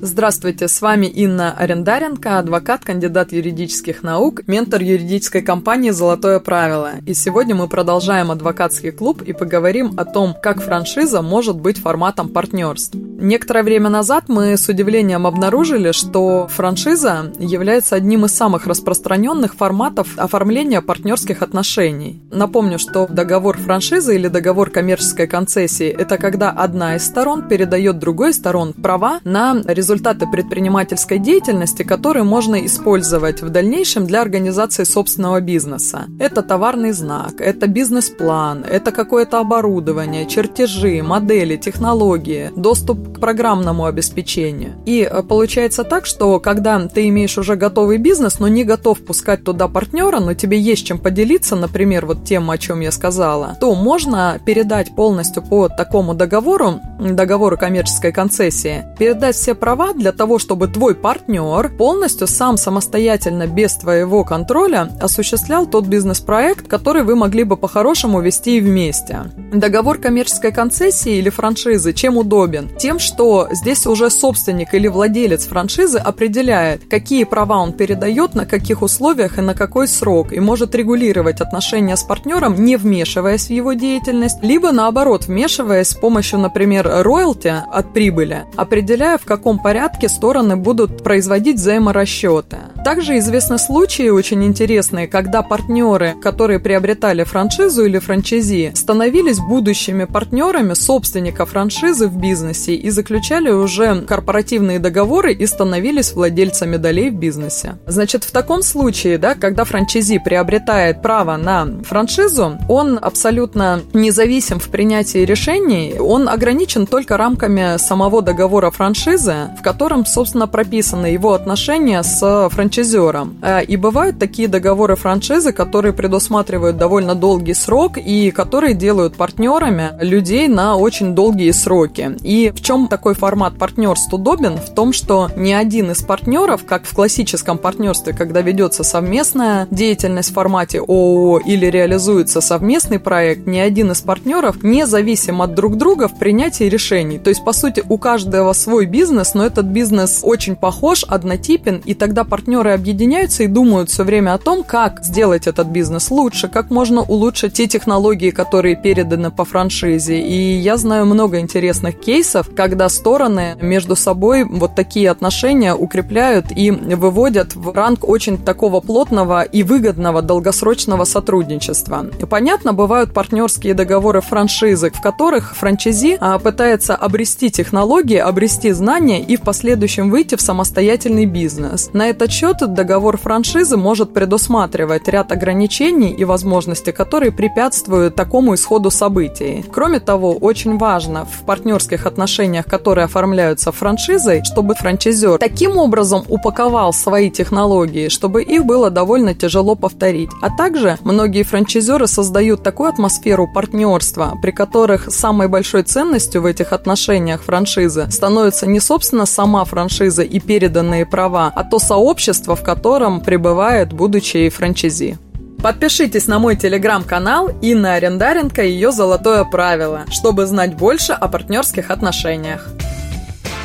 Здравствуйте, 0.00 0.68
с 0.68 0.80
вами 0.80 1.06
Инна 1.06 1.52
Арендаренко, 1.58 2.38
адвокат, 2.38 2.84
кандидат 2.84 3.32
юридических 3.32 4.04
наук, 4.04 4.46
ментор 4.46 4.80
юридической 4.80 5.42
компании 5.42 5.90
«Золотое 5.90 6.38
правило». 6.38 6.92
И 7.04 7.14
сегодня 7.14 7.56
мы 7.56 7.66
продолжаем 7.66 8.30
адвокатский 8.30 8.92
клуб 8.92 9.22
и 9.22 9.32
поговорим 9.32 9.94
о 9.96 10.04
том, 10.04 10.36
как 10.40 10.62
франшиза 10.62 11.20
может 11.20 11.56
быть 11.56 11.78
форматом 11.78 12.28
партнерств. 12.28 12.96
Некоторое 13.20 13.62
время 13.62 13.90
назад 13.90 14.24
мы 14.28 14.56
с 14.56 14.68
удивлением 14.68 15.26
обнаружили, 15.26 15.92
что 15.92 16.46
франшиза 16.48 17.32
является 17.38 17.96
одним 17.96 18.24
из 18.24 18.32
самых 18.32 18.66
распространенных 18.66 19.54
форматов 19.54 20.16
оформления 20.16 20.80
партнерских 20.80 21.42
отношений. 21.42 22.22
Напомню, 22.30 22.78
что 22.78 23.06
договор 23.08 23.58
франшизы 23.58 24.14
или 24.14 24.28
договор 24.28 24.70
коммерческой 24.70 25.26
концессии– 25.26 25.88
это 25.98 26.16
когда 26.16 26.50
одна 26.50 26.96
из 26.96 27.04
сторон 27.04 27.48
передает 27.48 27.98
другой 27.98 28.32
сторон 28.32 28.72
права 28.72 29.20
на 29.24 29.62
результат 29.66 29.98
результаты 29.98 30.26
предпринимательской 30.28 31.18
деятельности, 31.18 31.82
которые 31.82 32.22
можно 32.22 32.64
использовать 32.64 33.42
в 33.42 33.48
дальнейшем 33.48 34.06
для 34.06 34.22
организации 34.22 34.84
собственного 34.84 35.40
бизнеса. 35.40 36.06
Это 36.20 36.42
товарный 36.42 36.92
знак, 36.92 37.40
это 37.40 37.66
бизнес-план, 37.66 38.64
это 38.70 38.92
какое-то 38.92 39.40
оборудование, 39.40 40.26
чертежи, 40.26 41.02
модели, 41.02 41.56
технологии, 41.56 42.52
доступ 42.54 43.07
к 43.14 43.20
программному 43.20 43.84
обеспечению. 43.84 44.74
И 44.86 45.08
э, 45.10 45.22
получается 45.22 45.84
так, 45.84 46.06
что 46.06 46.40
когда 46.40 46.78
ты 46.88 47.08
имеешь 47.08 47.38
уже 47.38 47.56
готовый 47.56 47.98
бизнес, 47.98 48.38
но 48.38 48.48
не 48.48 48.64
готов 48.64 49.04
пускать 49.04 49.44
туда 49.44 49.68
партнера, 49.68 50.20
но 50.20 50.34
тебе 50.34 50.58
есть 50.58 50.86
чем 50.86 50.98
поделиться, 50.98 51.56
например, 51.56 52.06
вот 52.06 52.24
тем, 52.24 52.50
о 52.50 52.58
чем 52.58 52.80
я 52.80 52.92
сказала, 52.92 53.56
то 53.60 53.74
можно 53.74 54.40
передать 54.44 54.94
полностью 54.94 55.42
по 55.42 55.68
такому 55.68 56.14
договору, 56.14 56.80
договору 56.98 57.56
коммерческой 57.56 58.12
концессии, 58.12 58.84
передать 58.98 59.36
все 59.36 59.54
права 59.54 59.92
для 59.92 60.12
того, 60.12 60.38
чтобы 60.38 60.68
твой 60.68 60.94
партнер 60.94 61.70
полностью 61.76 62.26
сам 62.26 62.56
самостоятельно, 62.56 63.46
без 63.46 63.74
твоего 63.74 64.24
контроля, 64.24 64.90
осуществлял 65.00 65.66
тот 65.66 65.86
бизнес-проект, 65.86 66.68
который 66.68 67.02
вы 67.02 67.16
могли 67.16 67.44
бы 67.44 67.56
по-хорошему 67.56 68.20
вести 68.20 68.60
вместе. 68.60 69.20
Договор 69.52 69.98
коммерческой 69.98 70.52
концессии 70.52 71.16
или 71.16 71.30
франшизы 71.30 71.92
чем 71.92 72.16
удобен? 72.16 72.68
Тем, 72.78 72.97
что 73.00 73.48
здесь 73.50 73.86
уже 73.86 74.10
собственник 74.10 74.74
или 74.74 74.88
владелец 74.88 75.46
франшизы 75.46 75.98
определяет, 75.98 76.82
какие 76.88 77.24
права 77.24 77.58
он 77.58 77.72
передает, 77.72 78.34
на 78.34 78.46
каких 78.46 78.82
условиях 78.82 79.38
и 79.38 79.42
на 79.42 79.54
какой 79.54 79.88
срок, 79.88 80.32
и 80.32 80.40
может 80.40 80.74
регулировать 80.74 81.40
отношения 81.40 81.96
с 81.96 82.02
партнером, 82.02 82.64
не 82.64 82.76
вмешиваясь 82.76 83.46
в 83.46 83.50
его 83.50 83.72
деятельность, 83.72 84.42
либо 84.42 84.72
наоборот, 84.72 85.26
вмешиваясь 85.26 85.88
с 85.88 85.94
помощью, 85.94 86.38
например, 86.38 86.88
роялти 87.02 87.54
от 87.70 87.92
прибыли, 87.92 88.44
определяя, 88.56 89.18
в 89.18 89.24
каком 89.24 89.58
порядке 89.58 90.08
стороны 90.08 90.56
будут 90.56 91.02
производить 91.02 91.56
взаиморасчеты. 91.56 92.58
Также 92.88 93.18
известны 93.18 93.58
случаи 93.58 94.08
очень 94.08 94.42
интересные, 94.42 95.08
когда 95.08 95.42
партнеры, 95.42 96.14
которые 96.22 96.58
приобретали 96.58 97.22
франшизу 97.22 97.84
или 97.84 97.98
франчайзи, 97.98 98.72
становились 98.74 99.40
будущими 99.40 100.04
партнерами 100.04 100.72
собственника 100.72 101.44
франшизы 101.44 102.08
в 102.08 102.16
бизнесе 102.16 102.74
и 102.74 102.88
заключали 102.88 103.50
уже 103.50 104.06
корпоративные 104.06 104.78
договоры 104.78 105.34
и 105.34 105.44
становились 105.44 106.14
владельцами 106.14 106.78
долей 106.78 107.10
в 107.10 107.16
бизнесе. 107.16 107.76
Значит, 107.86 108.24
в 108.24 108.30
таком 108.30 108.62
случае, 108.62 109.18
да, 109.18 109.34
когда 109.34 109.64
франчайзи 109.64 110.20
приобретает 110.24 111.02
право 111.02 111.36
на 111.36 111.68
франшизу, 111.82 112.56
он 112.70 112.98
абсолютно 113.02 113.82
независим 113.92 114.58
в 114.58 114.70
принятии 114.70 115.26
решений, 115.26 115.96
он 116.00 116.26
ограничен 116.26 116.86
только 116.86 117.18
рамками 117.18 117.76
самого 117.76 118.22
договора 118.22 118.70
франшизы, 118.70 119.50
в 119.58 119.62
котором, 119.62 120.06
собственно, 120.06 120.46
прописаны 120.46 121.08
его 121.08 121.34
отношения 121.34 122.02
с 122.02 122.48
франчайзером. 122.78 123.36
Э, 123.42 123.64
и 123.64 123.76
бывают 123.76 124.18
такие 124.18 124.48
договоры 124.48 124.96
франшизы, 124.96 125.52
которые 125.52 125.92
предусматривают 125.92 126.76
довольно 126.76 127.14
долгий 127.14 127.54
срок 127.54 127.98
и 127.98 128.30
которые 128.30 128.74
делают 128.74 129.16
партнерами 129.16 129.92
людей 130.00 130.48
на 130.48 130.76
очень 130.76 131.14
долгие 131.14 131.50
сроки. 131.52 132.16
И 132.22 132.52
в 132.54 132.62
чем 132.62 132.88
такой 132.88 133.14
формат 133.14 133.56
партнерств 133.58 134.12
удобен? 134.12 134.56
В 134.56 134.74
том, 134.74 134.92
что 134.92 135.30
ни 135.36 135.52
один 135.52 135.90
из 135.90 136.02
партнеров, 136.02 136.64
как 136.66 136.84
в 136.84 136.94
классическом 136.94 137.58
партнерстве, 137.58 138.12
когда 138.12 138.40
ведется 138.42 138.84
совместная 138.84 139.66
деятельность 139.70 140.30
в 140.30 140.34
формате 140.34 140.80
ООО 140.80 141.38
или 141.38 141.66
реализуется 141.66 142.40
совместный 142.40 142.98
проект, 142.98 143.46
ни 143.46 143.58
один 143.58 143.92
из 143.92 144.00
партнеров 144.00 144.62
не 144.62 144.86
зависим 144.86 145.42
от 145.42 145.54
друг 145.54 145.76
друга 145.76 146.08
в 146.08 146.18
принятии 146.18 146.64
решений. 146.64 147.18
То 147.18 147.30
есть, 147.30 147.44
по 147.44 147.52
сути, 147.52 147.82
у 147.88 147.98
каждого 147.98 148.52
свой 148.52 148.86
бизнес, 148.86 149.34
но 149.34 149.44
этот 149.44 149.66
бизнес 149.66 150.20
очень 150.22 150.56
похож, 150.56 151.04
однотипен, 151.08 151.82
и 151.84 151.94
тогда 151.94 152.24
партнеры 152.24 152.67
объединяются 152.74 153.42
и 153.42 153.46
думают 153.46 153.90
все 153.90 154.04
время 154.04 154.34
о 154.34 154.38
том, 154.38 154.62
как 154.64 155.04
сделать 155.04 155.46
этот 155.46 155.68
бизнес 155.68 156.10
лучше, 156.10 156.48
как 156.48 156.70
можно 156.70 157.02
улучшить 157.02 157.54
те 157.54 157.66
технологии, 157.66 158.30
которые 158.30 158.76
переданы 158.76 159.30
по 159.30 159.44
франшизе. 159.44 160.20
И 160.20 160.56
я 160.56 160.76
знаю 160.76 161.06
много 161.06 161.40
интересных 161.40 161.98
кейсов, 162.00 162.50
когда 162.54 162.88
стороны 162.88 163.56
между 163.60 163.96
собой 163.96 164.44
вот 164.44 164.74
такие 164.74 165.10
отношения 165.10 165.74
укрепляют 165.74 166.46
и 166.54 166.70
выводят 166.70 167.54
в 167.54 167.72
ранг 167.72 168.08
очень 168.08 168.38
такого 168.38 168.80
плотного 168.80 169.42
и 169.42 169.62
выгодного 169.62 170.22
долгосрочного 170.22 171.04
сотрудничества. 171.04 172.06
И 172.20 172.24
понятно, 172.24 172.72
бывают 172.72 173.12
партнерские 173.12 173.74
договоры 173.74 174.20
франшизы, 174.20 174.90
в 174.90 175.00
которых 175.00 175.54
франчайзи 175.56 176.16
а, 176.20 176.38
пытается 176.38 176.94
обрести 176.96 177.50
технологии, 177.50 178.16
обрести 178.16 178.72
знания 178.72 179.20
и 179.20 179.36
в 179.36 179.42
последующем 179.42 180.10
выйти 180.10 180.36
в 180.36 180.40
самостоятельный 180.40 181.26
бизнес. 181.26 181.90
На 181.92 182.08
этот 182.08 182.30
счет 182.30 182.47
договор 182.56 183.16
франшизы 183.16 183.76
может 183.76 184.12
предусматривать 184.12 185.08
ряд 185.08 185.30
ограничений 185.32 186.10
и 186.10 186.24
возможностей, 186.24 186.92
которые 186.92 187.30
препятствуют 187.32 188.16
такому 188.16 188.54
исходу 188.54 188.90
событий. 188.90 189.64
Кроме 189.72 190.00
того, 190.00 190.32
очень 190.32 190.78
важно 190.78 191.24
в 191.24 191.44
партнерских 191.44 192.06
отношениях, 192.06 192.66
которые 192.66 193.04
оформляются 193.04 193.70
франшизой, 193.70 194.42
чтобы 194.44 194.74
франчайзер 194.74 195.38
таким 195.38 195.76
образом 195.76 196.24
упаковал 196.28 196.92
свои 196.92 197.30
технологии, 197.30 198.08
чтобы 198.08 198.42
их 198.42 198.64
было 198.64 198.90
довольно 198.90 199.34
тяжело 199.34 199.76
повторить. 199.76 200.30
А 200.42 200.50
также 200.50 200.98
многие 201.02 201.44
франчайзеры 201.44 202.08
создают 202.08 202.62
такую 202.62 202.88
атмосферу 202.88 203.46
партнерства, 203.46 204.36
при 204.42 204.50
которых 204.50 205.12
самой 205.12 205.46
большой 205.48 205.84
ценностью 205.84 206.42
в 206.42 206.46
этих 206.46 206.72
отношениях 206.72 207.42
франшизы 207.42 208.10
становится 208.10 208.66
не 208.66 208.80
собственно, 208.88 209.26
сама 209.26 209.64
франшиза 209.66 210.22
и 210.22 210.40
переданные 210.40 211.04
права, 211.04 211.52
а 211.54 211.62
то 211.62 211.78
сообщество, 211.78 212.37
в 212.46 212.62
котором 212.62 213.20
пребывает 213.20 213.92
будучи 213.92 214.48
франчайзи. 214.48 215.18
Подпишитесь 215.62 216.28
на 216.28 216.38
мой 216.38 216.54
телеграм-канал 216.54 217.50
Инна 217.62 217.94
Арендаренко 217.94 218.62
и 218.62 218.70
ее 218.70 218.92
«Золотое 218.92 219.44
правило», 219.44 220.04
чтобы 220.10 220.46
знать 220.46 220.76
больше 220.76 221.12
о 221.12 221.26
партнерских 221.26 221.90
отношениях. 221.90 222.68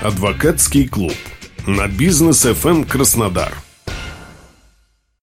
Адвокатский 0.00 0.88
клуб 0.88 1.14
на 1.66 1.88
бизнес 1.88 2.46
FM 2.46 2.86
Краснодар. 2.86 3.52